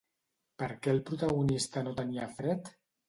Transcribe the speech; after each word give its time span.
Per 0.61 0.69
què 0.85 0.95
el 0.95 1.03
protagonista 1.09 1.85
no 1.89 1.93
tenia 2.01 2.31
fred? 2.41 2.73